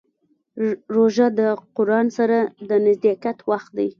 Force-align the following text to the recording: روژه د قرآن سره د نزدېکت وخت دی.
روژه 0.95 1.27
د 1.39 1.41
قرآن 1.77 2.07
سره 2.17 2.37
د 2.69 2.71
نزدېکت 2.87 3.37
وخت 3.49 3.71
دی. 3.77 3.87